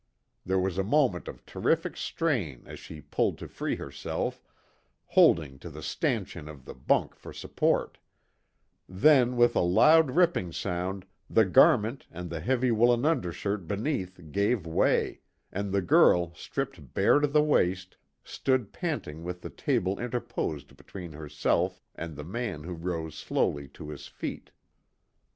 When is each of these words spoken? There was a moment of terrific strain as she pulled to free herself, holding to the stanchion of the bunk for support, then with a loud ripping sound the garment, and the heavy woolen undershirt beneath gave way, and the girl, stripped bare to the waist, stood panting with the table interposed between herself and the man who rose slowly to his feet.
There 0.47 0.57
was 0.57 0.79
a 0.79 0.83
moment 0.83 1.27
of 1.27 1.45
terrific 1.45 1.95
strain 1.95 2.63
as 2.65 2.79
she 2.79 3.01
pulled 3.01 3.37
to 3.37 3.47
free 3.47 3.75
herself, 3.75 4.41
holding 5.05 5.59
to 5.59 5.69
the 5.69 5.83
stanchion 5.83 6.47
of 6.49 6.65
the 6.65 6.73
bunk 6.73 7.13
for 7.15 7.31
support, 7.31 7.99
then 8.89 9.37
with 9.37 9.55
a 9.55 9.59
loud 9.59 10.09
ripping 10.15 10.53
sound 10.53 11.05
the 11.29 11.45
garment, 11.45 12.07
and 12.09 12.31
the 12.31 12.39
heavy 12.39 12.71
woolen 12.71 13.05
undershirt 13.05 13.67
beneath 13.67 14.19
gave 14.31 14.65
way, 14.65 15.21
and 15.51 15.71
the 15.71 15.83
girl, 15.83 16.33
stripped 16.33 16.95
bare 16.95 17.19
to 17.19 17.27
the 17.27 17.43
waist, 17.43 17.95
stood 18.23 18.73
panting 18.73 19.23
with 19.23 19.41
the 19.43 19.51
table 19.51 19.99
interposed 19.99 20.75
between 20.75 21.11
herself 21.11 21.79
and 21.93 22.15
the 22.15 22.23
man 22.23 22.63
who 22.63 22.73
rose 22.73 23.13
slowly 23.13 23.67
to 23.67 23.89
his 23.89 24.07
feet. 24.07 24.49